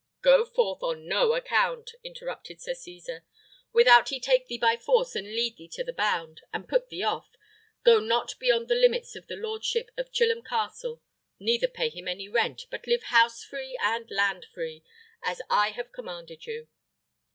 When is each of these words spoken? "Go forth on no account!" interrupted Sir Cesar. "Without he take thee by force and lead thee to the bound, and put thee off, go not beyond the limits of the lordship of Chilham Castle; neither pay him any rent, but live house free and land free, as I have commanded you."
"Go 0.23 0.45
forth 0.45 0.81
on 0.81 1.07
no 1.07 1.35
account!" 1.35 1.91
interrupted 2.03 2.59
Sir 2.59 2.73
Cesar. 2.73 3.23
"Without 3.71 4.09
he 4.09 4.19
take 4.19 4.47
thee 4.47 4.57
by 4.57 4.75
force 4.75 5.15
and 5.15 5.27
lead 5.35 5.57
thee 5.57 5.67
to 5.73 5.83
the 5.83 5.93
bound, 5.93 6.41
and 6.51 6.67
put 6.67 6.89
thee 6.89 7.03
off, 7.03 7.35
go 7.83 7.99
not 7.99 8.33
beyond 8.39 8.67
the 8.67 8.73
limits 8.73 9.15
of 9.15 9.27
the 9.27 9.35
lordship 9.35 9.91
of 9.97 10.11
Chilham 10.11 10.41
Castle; 10.41 11.03
neither 11.39 11.67
pay 11.67 11.89
him 11.89 12.07
any 12.07 12.27
rent, 12.27 12.63
but 12.71 12.87
live 12.87 13.03
house 13.13 13.43
free 13.43 13.77
and 13.79 14.09
land 14.09 14.47
free, 14.51 14.83
as 15.21 15.39
I 15.51 15.69
have 15.69 15.91
commanded 15.91 16.47
you." 16.47 16.67